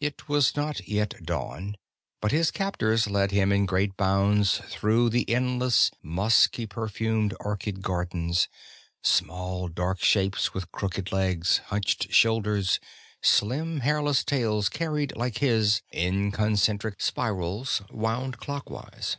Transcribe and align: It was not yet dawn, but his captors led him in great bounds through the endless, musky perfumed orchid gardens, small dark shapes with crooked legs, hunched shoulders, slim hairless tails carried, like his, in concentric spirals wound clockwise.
It 0.00 0.28
was 0.28 0.54
not 0.54 0.86
yet 0.86 1.14
dawn, 1.24 1.76
but 2.22 2.30
his 2.30 2.52
captors 2.52 3.10
led 3.10 3.32
him 3.32 3.50
in 3.50 3.66
great 3.66 3.96
bounds 3.96 4.58
through 4.68 5.08
the 5.10 5.28
endless, 5.28 5.90
musky 6.00 6.64
perfumed 6.64 7.34
orchid 7.40 7.82
gardens, 7.82 8.46
small 9.02 9.66
dark 9.66 9.98
shapes 10.00 10.54
with 10.54 10.70
crooked 10.70 11.10
legs, 11.10 11.58
hunched 11.74 12.12
shoulders, 12.12 12.78
slim 13.20 13.80
hairless 13.80 14.22
tails 14.22 14.68
carried, 14.68 15.16
like 15.16 15.38
his, 15.38 15.82
in 15.90 16.30
concentric 16.30 17.00
spirals 17.00 17.82
wound 17.90 18.38
clockwise. 18.38 19.16